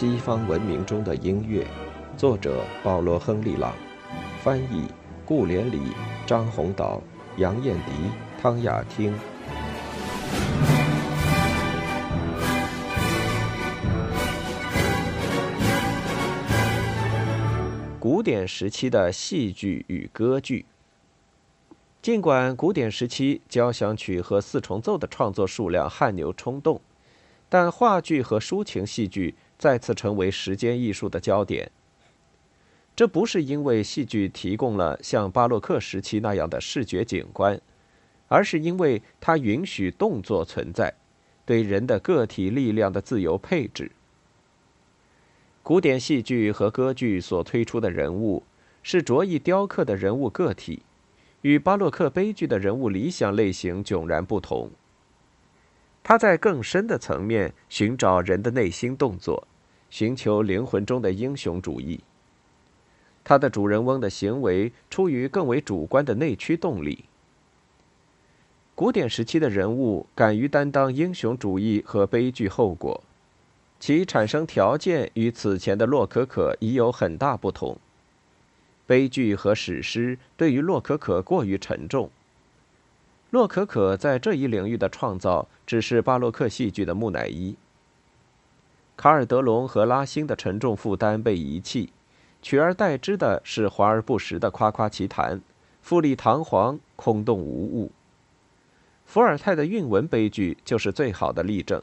[0.00, 1.66] 西方文明中的音乐，
[2.16, 3.74] 作者保罗·亨利·朗，
[4.40, 4.86] 翻译
[5.24, 5.80] 顾连理、
[6.24, 7.02] 张宏导、
[7.36, 7.90] 杨艳迪、
[8.40, 9.12] 汤雅汀。
[17.98, 20.64] 古典时期的戏剧与歌剧。
[22.00, 26.80] 尽管古典时期交响曲和四重奏的创作数量汗牛充栋，
[27.48, 31.70] 但话剧和抒情戏剧再次成为时间艺术的焦点。
[32.96, 37.60] 这不是因为戏剧提供了像巴洛克时期那样的视觉景观，
[38.28, 40.94] 而是因为它允许动作存在，
[41.44, 43.90] 对人的个体力量的自由配置。
[45.62, 48.42] 古典戏剧和歌剧所推出的人物
[48.82, 50.82] 是着意雕刻的人物个体。
[51.42, 54.72] 与巴洛克悲剧的人物理想类型迥然不同。
[56.02, 59.46] 他在更深的层面寻找人的内心动作，
[59.90, 62.00] 寻求灵魂中的英雄主义。
[63.24, 67.04] 他的主人翁的行为出于更为主观的内驱动力。
[68.74, 73.02] 古典时期的人物敢于担当英雄主义和悲剧后果，
[73.80, 77.76] 其产生条件与此前的洛可可已有很大不同。
[78.86, 82.08] 悲剧和史诗对于洛可可过于沉重。
[83.30, 87.54] 洛可可在这一领域的创造只是巴洛克戏剧的木乃伊。
[88.98, 91.92] 卡尔德隆和拉辛的沉重负担被遗弃，
[92.42, 95.40] 取而代之的是华而不实的夸夸其谈，
[95.80, 97.92] 富丽堂皇，空洞无物。
[99.06, 101.80] 伏尔泰的韵文悲剧就是最好的例证。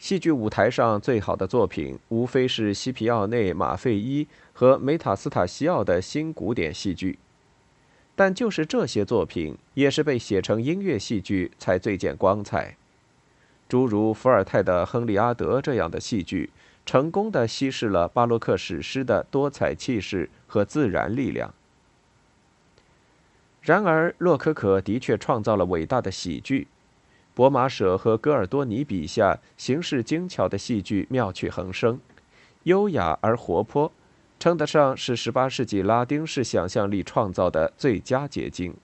[0.00, 7.20] 戏剧舞台上最好的作品，无非是西皮奥内、马费伊和梅塔斯塔西奥的新古典戏剧，
[8.16, 12.76] 但就是这些作品，也是被写成音乐戏剧才最见光彩。
[13.68, 16.50] 诸如伏尔泰的《亨利阿德》这样的戏剧，
[16.84, 21.52] 成功的稀释了巴洛克史诗的多彩气势和自然力量。
[23.60, 26.68] 然而，洛可可的确创造了伟大的喜剧。
[27.34, 32.00] 博马舍和戈尔多尼笔下形式精巧的戏剧妙趣横生，
[32.62, 33.92] 优雅而活泼，
[34.38, 38.74] 称得上是18世纪拉丁式想象力创造的最佳结晶。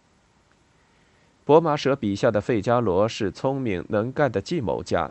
[1.45, 5.11] 博马舍笔下的费加罗是聪明能干的计谋家，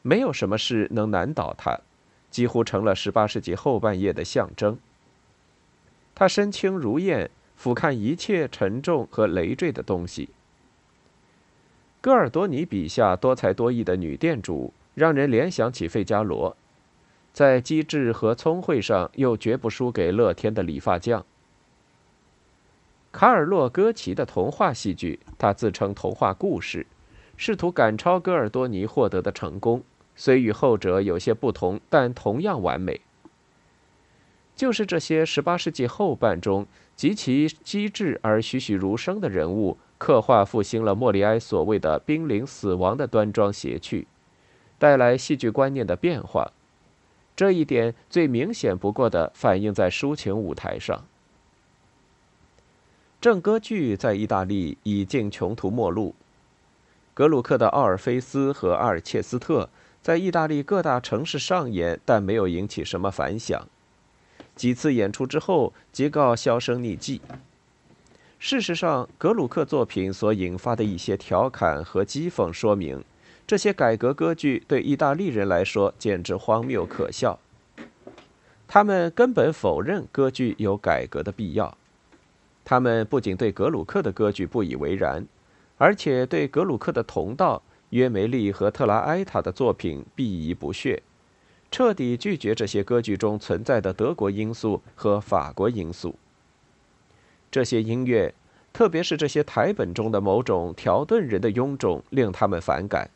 [0.00, 1.78] 没有什么事能难倒他，
[2.30, 4.78] 几乎成了18世纪后半叶的象征。
[6.14, 10.30] 他身轻如燕，俯瞰一切沉重和累赘的东西。
[12.00, 16.56] 戈尔多尼笔下多才多艺的女店主，让人联想起费加罗，
[17.34, 21.26] 在机智和聪慧上又绝不输给乐天的理发匠。
[23.16, 26.86] 卡尔洛戈奇的童话戏剧，他自称童话故事，
[27.38, 29.82] 试图赶超戈尔多尼获得的成功，
[30.14, 33.00] 虽与后者有些不同，但同样完美。
[34.54, 39.78] 就是这些18世纪后半中极其机智而栩栩如生的人物。
[39.96, 44.06] 刻画复兴了莫里埃所谓的濒临死亡的端庄谐趣，
[44.78, 46.52] 带来戏剧观念的变化。
[47.34, 51.06] 这一点最明显不过的反映在抒情舞台上。
[53.26, 56.14] 正歌剧在意大利已经穷途末路。
[57.12, 59.64] 格鲁克的《奥尔菲斯》和《阿尔切斯特》
[60.00, 63.66] 在意大利各大城市上演，但没有引起什么反响。
[64.54, 67.20] 几次演出之后，即告销声匿迹。
[68.38, 73.02] 事实上，格鲁克作品所引发的一些调侃和讥讽，说明
[73.44, 77.40] 这些改革歌剧对意大利人来说简直荒谬可笑。
[78.68, 81.76] 他们根本否认歌剧有改革的必要。
[82.68, 85.24] 他们不仅对格鲁克的歌剧不以为然，
[85.78, 91.00] 而且对格鲁克的同道约梅利和特拉埃塔的作品鄙夷不屑，
[91.70, 96.16] 彻底拒绝这些歌剧中存在的德国因素和法国因素。
[97.52, 98.34] 这些音乐，
[98.72, 103.08] 特别是这些台本中的某种条顿人的臃肿，令他们反感。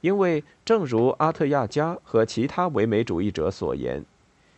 [0.00, 4.02] 因为，正如阿特亚加和其他唯美主义者所言，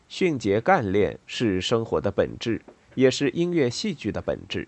[0.09, 2.62] 迅捷干练是生活的本质，
[2.97, 4.67] 也是音乐戏剧的本质。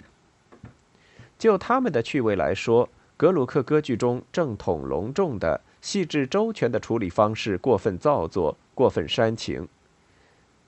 [1.37, 9.67] 就他们的趣味来说，格鲁克歌剧中正统隆重的、细致周全的处理方式过分造作、过分煽情。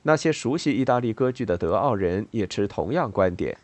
[0.03, 3.57] 那些熟悉意大利歌剧的德奥人也持同样观点，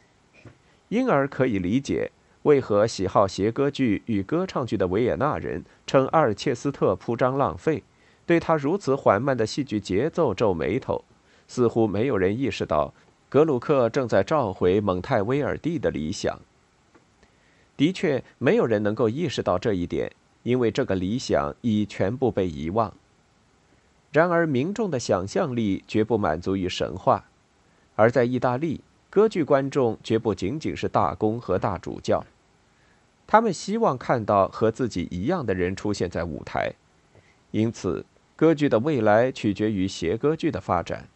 [0.89, 2.11] 因而可以理解
[2.43, 7.83] 为何喜好谐歌剧与歌唱剧的维也纳人称阿尔切斯特铺张浪费，
[8.27, 11.05] 对他如此缓慢的戏剧节奏皱眉头。
[11.49, 12.93] 似乎没有人意识到，
[13.28, 16.38] 格鲁克正在召回蒙泰威尔蒂的理想。
[17.76, 20.11] 的确，没有人能够意识到这一点，
[20.44, 22.93] 因为这个理想已全部被遗忘。
[24.12, 27.25] 然而，民众的想象力绝不满足于神话，
[27.96, 28.81] 而在意大利，
[29.11, 32.25] 歌剧观众绝不仅仅是大公和大主教，
[33.26, 36.73] 他们希望看到和自己一样的人出现在舞台，
[37.50, 38.06] 因此，
[38.37, 41.08] 歌剧的未来取决于协歌剧的发展。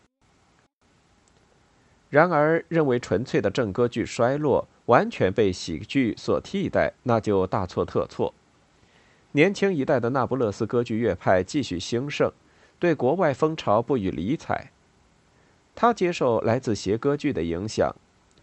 [2.10, 8.34] 然而，认为纯粹的正歌剧衰落，完全被喜剧所替代，那就大错特错。
[9.32, 12.30] 年轻一代的那不勒斯歌剧乐派继续兴盛。
[12.80, 14.70] 对国外风潮不予理睬，
[15.74, 17.94] 他接受来自谐歌剧的影响，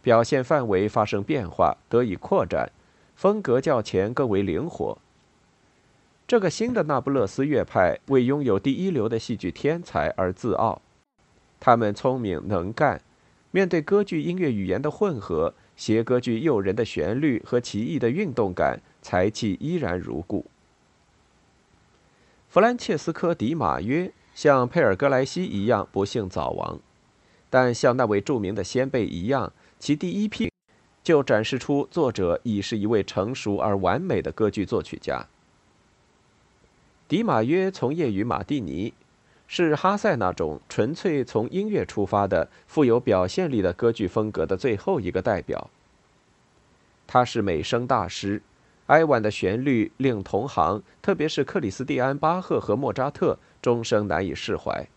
[0.03, 2.71] 表现范围发生变化，得以扩展，
[3.15, 4.95] 风格较前更为灵活。
[6.27, 10.83] 这个新的那不勒斯乐派为拥有第一流的戏剧天才而自傲，
[11.59, 13.01] 他们聪明能干，
[13.51, 20.45] 面对歌剧音乐语言的混合，谐歌剧诱人的旋律和奇异的运动感，才气依然如故。
[22.49, 24.11] 弗兰切斯科·迪马约。
[24.35, 26.79] 像佩尔格莱西一样不幸早亡，
[27.49, 30.51] 但像那位著名的先辈一样，其第一批
[31.03, 35.25] 就展示出作者已是一位成熟而完美的歌剧作曲家。
[37.07, 38.93] 迪马约从业于马蒂尼，
[39.47, 45.69] 是哈塞那种纯粹从音乐出发的、富有表现力的歌剧风格的最后一个代表。
[47.07, 48.41] 他是美声大师。
[48.87, 54.87] 哀婉的旋律令同行，特别是克里斯蒂安·巴赫和莫扎特，终生难以释怀。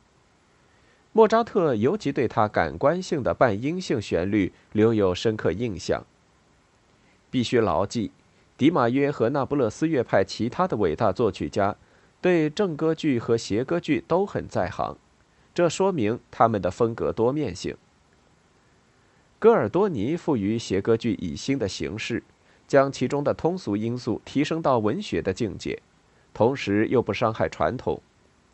[1.12, 6.05] 莫扎特尤其对他感官性的半音性旋律留有深刻印象。
[7.32, 8.12] 必须牢记，
[8.56, 11.75] 迪马约和那不勒斯乐派其他的伟大作曲家，
[12.20, 14.96] 对正歌剧和谐歌剧都很在行，
[15.55, 17.76] 这说明他们的风格多面性。
[19.38, 22.22] 戈尔多尼赋予谐歌剧以新的形式。
[22.69, 25.82] 将其中的通俗因素提升到文学的境界，
[26.32, 28.00] 同时又不伤害传统，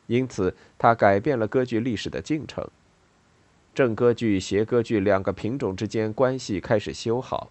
[0.06, 2.66] 因此他改变了歌剧历史的进程。
[3.74, 7.50] 正歌剧、谐歌剧两个品种之间关系开始修好。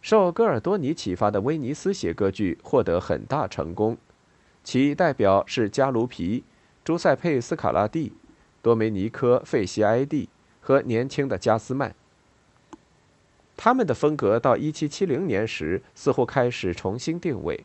[0.00, 3.98] 受戈尔多尼启发的威尼斯谐歌剧获得很大成功，
[4.64, 6.42] 其代表是加卢皮、
[6.82, 8.14] 朱塞佩·斯卡拉蒂、
[8.62, 10.30] 多梅尼科·费西埃蒂
[10.60, 11.94] 和年轻的加斯曼。
[13.56, 17.64] 他们的风格到1770年时似乎开始重新定位，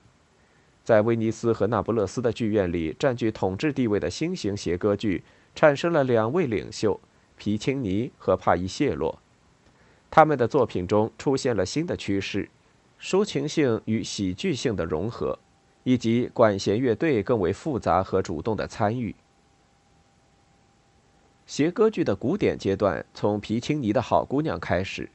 [0.83, 5.23] 在威尼斯和那不勒斯的剧院里占据统治地位的新型谐歌剧
[5.55, 6.99] 产生了两位领袖
[7.37, 9.17] 皮钦尼和帕伊谢洛，
[10.11, 12.49] 他们的作品中出现了新的趋势，
[13.01, 15.39] 抒情性与喜剧性的融合，
[15.89, 19.15] 以及管弦乐队更为复杂和主动的参与。
[21.47, 25.09] 谐歌剧的古典阶段从皮青尼的好姑娘开始。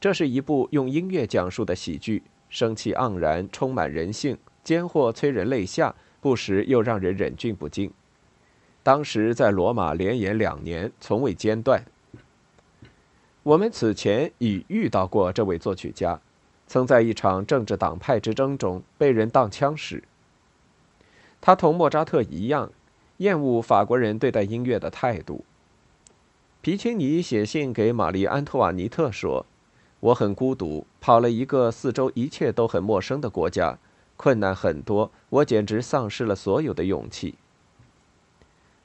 [0.00, 7.92] 这是一部用音乐讲述的喜剧，生气盎然，充满人性，奸货催人泪下，不时又让人忍俊不禁。
[8.82, 11.84] 当时在罗马连演两年，从未间断。
[13.44, 16.20] 我们此前已遇到过这位作曲家，
[16.70, 20.04] 曾在一场政治党派之争中被人当枪使。
[21.40, 22.70] 他同莫扎特一样，
[23.16, 25.44] 厌恶法国人对待音乐的态度。
[26.60, 29.44] 皮钦尼写信给玛丽·安托瓦尼特说。
[29.98, 33.76] 我很孤独，跑了一个四周一切都很陌生的国家，
[34.16, 37.34] 困难很多，我简直丧失了所有的勇气。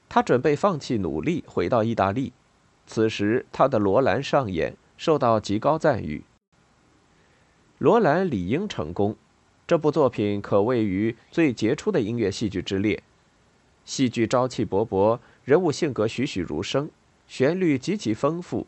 [0.08, 2.32] 他准备放弃努力，回到意大利。
[2.84, 6.18] 此时，他的《罗兰》上演，受到极高赞誉。
[7.78, 9.16] 《罗兰》理应成功，
[9.66, 13.02] 这部作品可位于最杰出的音乐戏剧之列。
[13.84, 16.88] 戏剧朝气勃勃，人物性格栩栩如生，
[17.26, 18.66] 旋律极其丰富。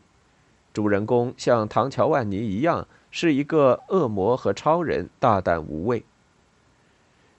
[0.71, 6.03] 主人公像唐乔万尼一样，是一个恶魔和超人，大胆无畏。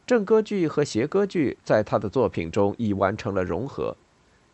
[0.04, 3.96] 正歌剧和邪歌剧在他的作品中已完成了融合，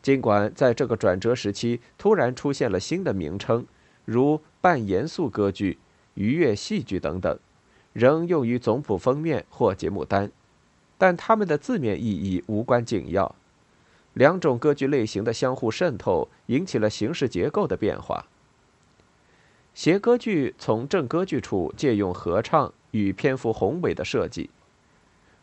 [0.02, 3.64] 尽管在这个转折时期突然出现了新的名称，
[4.04, 5.78] 如半严肃歌剧、
[6.16, 7.38] 愉悦戏剧等等，
[7.94, 10.30] 仍用于总谱封面或节目单，
[10.98, 13.34] 但它们的字面意义无关紧要。
[14.12, 18.26] 两种歌剧类型的相互渗透引起了形式结构的变化。
[19.74, 24.48] 谐歌剧从正歌剧处借用合唱与篇幅宏伟的设计，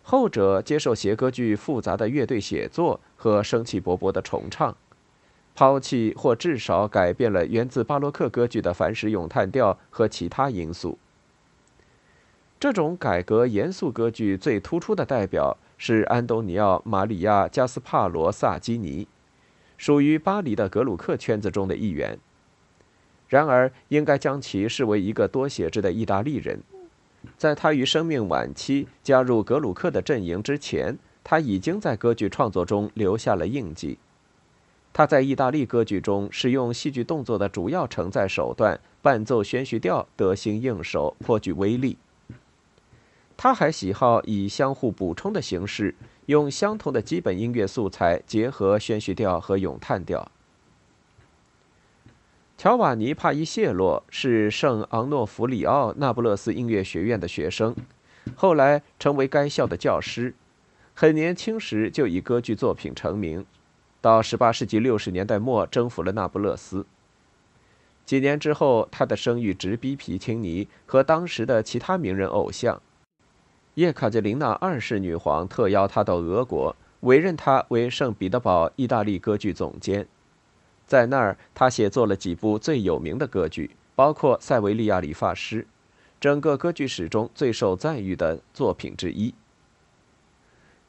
[0.02, 4.76] 后者接受谐歌剧复杂的乐队写作和生气勃勃的重唱，
[5.56, 10.98] 抛弃或至少改变了源自巴洛克歌剧的凡实咏叹调和其他因素。
[12.60, 19.08] 这种改革严肃歌剧最突出的代表是安东尼奥·马里亚·加斯帕罗·萨基尼，
[19.78, 22.18] 属于巴黎的格鲁克圈子中的一员。
[23.28, 26.62] 然而，应该将其视为一个多写制的意大利人。
[27.38, 33.98] 在他于生命晚期加入格鲁克的阵营之前，他已经在歌剧创作中留下了印记。
[34.94, 41.98] 他在意大利歌剧中使用戏剧动作的主要承载手段——伴奏宣叙调，得心应手，颇具威力。
[43.36, 45.96] 他还喜好以相互补充的形式，
[46.28, 50.32] 用相同的基本音乐素材结合宣叙调和咏叹调。
[52.56, 57.76] 乔瓦尼·帕伊谢洛是圣昂诺弗里奥那不勒斯音乐学院的学生，
[58.36, 60.36] 后来成为该校的教师。
[60.94, 63.44] 很年轻时就以歌剧作品成名。
[64.04, 66.86] 到18世纪60年代末，征服了那不勒斯。
[68.06, 72.82] 几年之后，他的声誉直逼皮钦尼和当时的其他名人偶像。
[73.76, 80.06] 叶卡捷琳娜二世女皇特邀他到俄国，委任他为圣彼得堡意大利歌剧总监。
[80.86, 85.62] 在那儿，他写作了几部最有名的歌剧，包括《塞维利亚理发师》，
[86.20, 89.34] 整个歌剧史中最受赞誉的作品之一。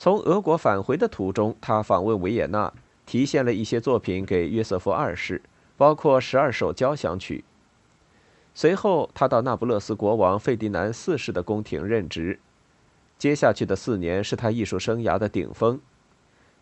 [0.01, 2.73] 从俄国返回的途中，他访问维也纳。
[3.07, 5.43] 提献了一些作品给约瑟夫二世，
[5.77, 7.45] 包括十二首交响曲。
[8.55, 12.39] 随后，他到那不勒斯国王费迪南四世的宫廷任职。
[13.19, 15.81] 接下去的四年是他艺术生涯的顶峰。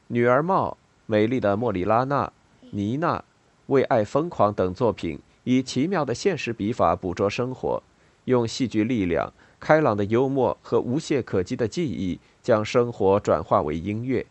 [0.07, 2.33] 女儿帽、美丽的莫里拉娜、
[2.71, 3.25] 妮娜、
[3.67, 7.83] 为爱疯狂等作品，以奇妙的现实笔法捕捉生活，
[8.25, 14.25] 用戏剧力量、开朗的幽默和无懈可击的技艺，将生活转化为音乐。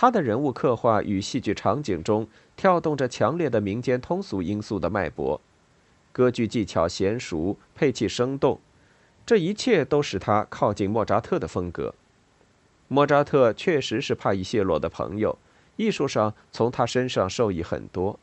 [0.00, 2.24] 他的人物刻画与戏剧场景中
[2.56, 5.40] 跳动着强烈的民间通俗因素的脉搏，
[6.12, 8.60] 歌剧技巧娴熟，配器生动，
[9.26, 11.96] 这一切都使他靠近莫扎特的风格。
[12.86, 15.36] 莫扎特确实是帕伊谢洛的朋友，
[15.74, 18.20] 艺术上从他身上受益很多。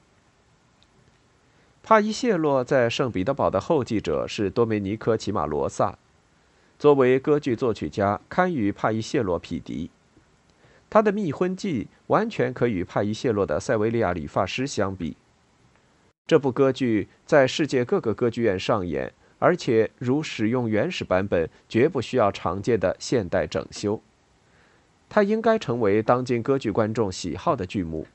[1.84, 5.98] 帕伊谢洛在圣彼得堡的后继者是多梅尼科·齐马罗萨，
[6.79, 9.89] 作为歌剧作曲家，堪与帕伊谢洛匹敌。
[10.89, 15.18] 他的《密婚记》完全可与帕伊谢洛的《塞维利亚理发师》相比。
[16.27, 24.01] 这部歌剧在世界各个歌剧院上演，而且如使用原始版本，绝不需要常见的现代整修。
[25.08, 28.08] 它应该成为当今歌剧观众喜好的剧目。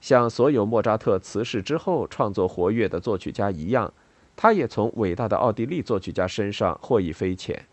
[0.00, 3.92] 像所有莫扎特辞世之后创作活跃的作曲家一样，
[4.36, 7.66] 他也从伟大的奥地利作曲家身上获益匪浅。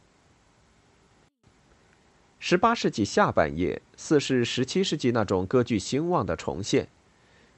[2.40, 6.88] 十八世纪下半叶，似是十七世纪那种歌剧兴旺的重现。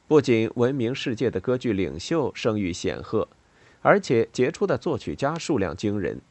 [0.08, 3.28] 不仅闻名世界的歌剧领袖声誉显赫，
[3.82, 6.22] 而且杰出的作曲家数量惊人。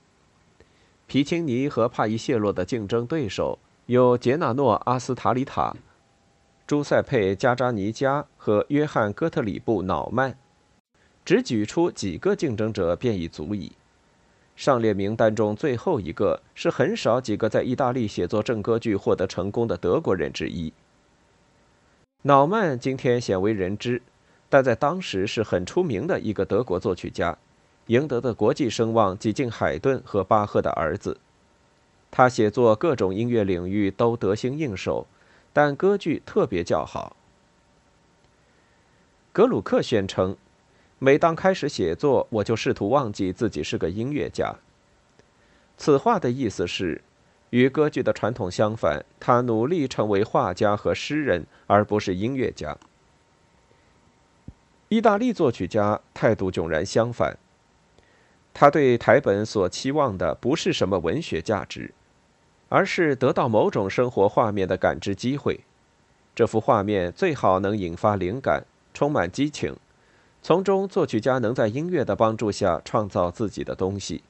[1.07, 5.76] 皮钦尼和帕伊谢洛的竞争对手有杰纳诺·阿斯塔里塔、
[6.67, 10.37] 朱塞佩·加扎尼加和约翰·哥特里布·瑙曼，
[11.25, 13.73] 只举出几个竞争者便已足矣。
[14.58, 20.72] 上列名单中最后一个是很少几个在意大利写作正歌剧获得成功的德国人之一。
[22.22, 24.02] 瑙曼今天鲜为人知，
[24.48, 27.38] 但在当时是很出名的一个德国作曲家，
[27.86, 31.18] 赢得的国际声望几近海顿和巴赫的儿子。
[32.10, 35.06] 他写作各种音乐领域都得心应手，
[35.52, 37.14] 但歌剧特别较好。
[39.32, 40.36] 格鲁克宣称。
[41.00, 44.55] 每当开始写作，我就试图忘记自己是个音乐家。
[45.76, 47.00] 此话的意思是，
[47.50, 52.76] 与歌剧的传统相反，他努力成为画家和诗人，而不是音乐家。
[54.88, 57.38] 意大利作曲家态度迥然相反，
[58.52, 61.93] 他对台本所期望的不是什么文学价值，
[62.69, 65.61] 而是得到某种生活画面的感知机会。
[66.35, 69.76] 这幅画面最好能引发灵感，充满激情。
[70.42, 74.23] 从中，作曲家能在音乐的帮助下创造自己的东西。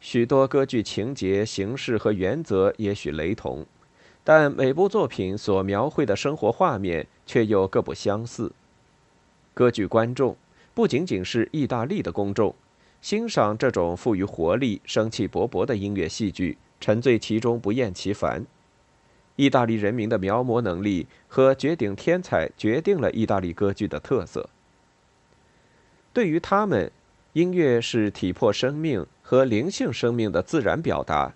[0.00, 3.64] 许多歌剧情节、形式和原则也许雷同，
[4.22, 8.52] 但每部作品所描绘的生活画面却又各不相似。
[9.54, 10.36] 歌剧观众
[10.74, 12.54] 不仅仅是意大利的公众，
[13.00, 18.44] 欣赏这种富于活力、生气勃勃的音乐戏剧，沉醉其中不厌其烦。
[19.36, 24.50] 意大利人民的描摹能力和绝顶天才决定了意大利歌剧的特色。
[26.14, 26.92] 对于他们，
[27.32, 31.34] 音乐是体魄生命和灵性生命的自然表达。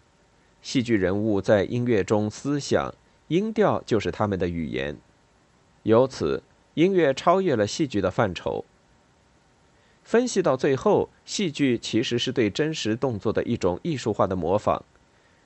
[0.62, 2.94] 戏剧人物在音乐中思想，
[3.26, 4.96] 音调就是他们的语言。
[5.82, 6.44] 由此，
[6.74, 8.64] 音乐超越了戏剧的范畴。
[10.04, 14.84] 分析到最后，戏剧其实是对真实动作的一种艺术化的模仿，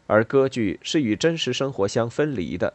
[0.06, 2.74] 而歌剧是与真实生活相分离的。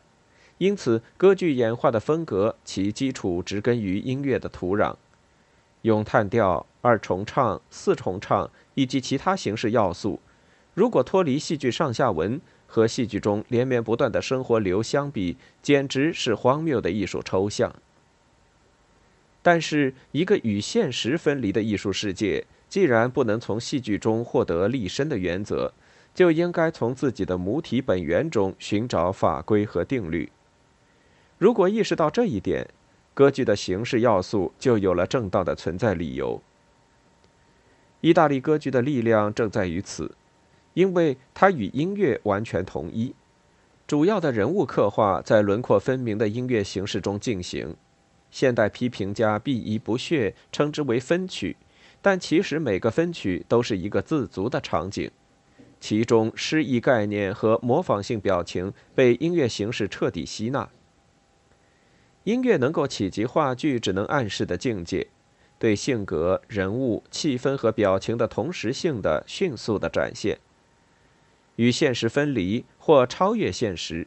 [0.58, 4.96] 因此，歌剧演化的风格其基础植根于音乐的土壤。
[5.88, 10.20] 咏叹调、二重唱、四重唱以及其他形式要素，
[10.74, 17.74] 如果脱离戏剧上下文，和戏剧中连绵不断的生活流相比，简直是荒谬的艺术抽象。
[19.42, 25.72] 但是，一个与现实分离的艺术世界，既然不能从戏剧中获得立身的原则，
[26.14, 30.30] 就应该从自己的母体本源中寻找法规和定律。
[31.38, 32.68] 如果意识到这一点，
[33.18, 36.40] 歌剧的形式要素就有了正当的存在理由。
[38.00, 40.12] 意大利歌剧的力量正在于此，
[40.76, 43.16] 因为它与音乐完全统一，
[43.88, 47.76] 主要的人物刻画在轮廓分明的音乐形式中进行。
[48.30, 51.58] 现代批评家鄙夷不屑称之为分曲，
[52.04, 55.10] 但其实每个分曲都是一个自足的场景，
[55.80, 60.70] 其中诗意概念和模仿性表情被音乐形式彻底吸纳。
[62.28, 65.08] 音乐能够企及话剧只能暗示的境界，
[65.58, 70.38] 对性格、人物、气氛和表情的同时性的迅速的展现，
[71.56, 74.06] 与现实分离或超越现实。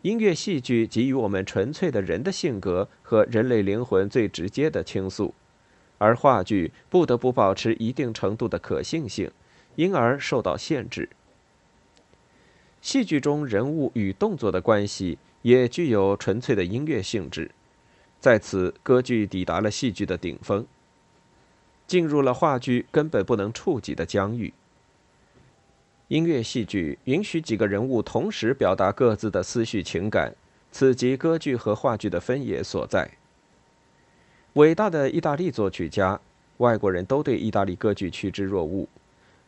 [0.00, 5.34] 音乐戏剧给予我们纯粹的人的性格和人类灵魂最直接的倾诉，
[5.98, 9.30] 而话剧不得不保持一定程度的可信性，
[9.76, 11.10] 因而受到限制。
[12.80, 17.50] 戏剧中人物与动作的关系也具有纯粹的音乐性质。
[18.20, 20.66] 在此，歌剧抵达了戏剧的顶峰，
[21.86, 24.52] 进入了话剧根本不能触及的疆域。
[26.08, 30.34] 音乐戏剧允许几个人物同时表达各自的思绪情感，
[30.72, 33.10] 此即歌剧和话剧的分野所在。
[34.54, 36.18] 伟大的意大利作曲家，
[36.56, 38.88] 外国人都对意大利歌剧趋之若鹜，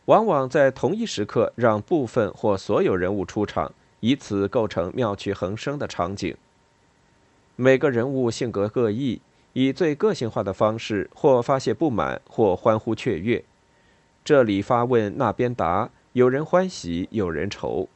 [0.05, 6.35] 往往在同一时刻让部分或所有人物出场，以此构成妙趣横生的场景。
[7.55, 9.21] 每个人物性格各异，
[9.53, 13.43] 以最个性化的方式，或发泄不满，或欢呼雀跃。
[14.23, 17.87] 这里发问，那边答，有人欢喜，有人愁。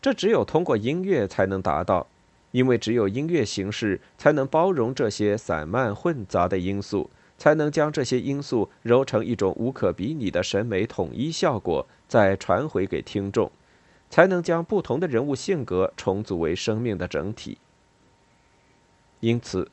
[0.00, 2.06] 这只有通过音乐才能达到，
[2.50, 13.50] 因为只有音乐形式才能包容这些散漫混杂的因素，才能将这些因素揉成一种无可比拟的审美统一效果，再传回给听众，
[14.12, 17.56] 才能将不同的人物性格重组为生命的整体。
[19.20, 19.70] 因此，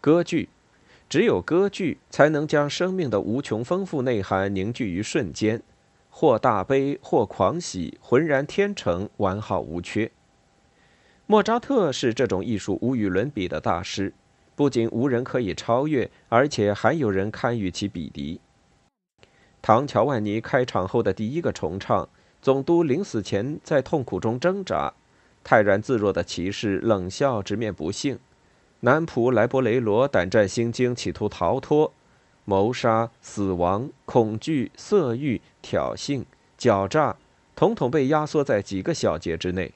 [0.00, 0.48] 歌剧
[1.08, 5.60] 只有歌剧才能将生命的无穷丰富内涵凝聚于瞬间，
[6.10, 10.12] 或大悲，或狂喜，浑然天成，完好无缺。
[11.26, 14.14] 莫扎特是这种艺术无与伦比的大师，
[14.54, 18.40] 不仅无人可以超越，而且还有人堪与其比敌。
[19.60, 22.08] 唐乔万尼开场后的第一个重唱，
[22.42, 24.92] 总督临死前在痛苦中挣扎，
[25.44, 28.18] 泰然自若的骑士冷笑，直面不幸。
[28.80, 31.92] 南普莱博雷罗胆战心惊，企图逃脱，
[32.44, 36.24] 谋杀、死亡、恐惧、色欲、挑衅、
[36.58, 37.16] 狡诈，
[37.54, 39.72] 统统被压缩在几个小节之内。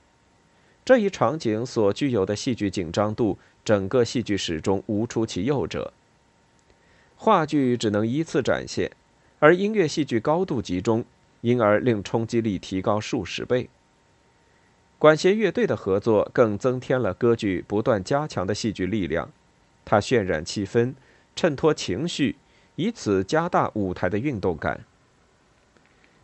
[0.85, 5.93] 这一场景所具有的戏剧紧张度，整个戏剧史中无出其右者。
[7.15, 8.91] 话剧只能依次展现，
[9.39, 11.05] 而音乐戏剧高度集中，
[11.41, 13.69] 因而令冲击力提高数十倍。
[14.99, 19.31] 管弦乐队的合作更增添了歌剧不断加强的戏剧力量，
[19.85, 20.95] 它渲染气氛，
[21.35, 22.37] 衬托情绪，
[22.77, 24.85] 以此加大舞台的运动感。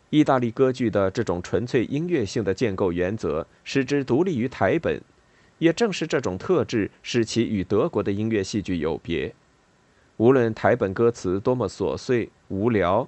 [0.09, 5.01] 意大利歌剧的这种纯粹音乐性的建构原则，使之独立于台本，
[5.59, 9.33] 也正是这种特质使其与德国的音乐戏剧有别。
[10.17, 13.07] 无论台本歌词多么琐碎无聊，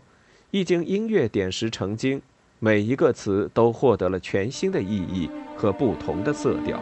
[0.55, 2.21] 一经音乐点石成金，
[2.59, 5.29] 每一个词都获得了全新的意义。
[5.57, 6.81] 和不同的色调。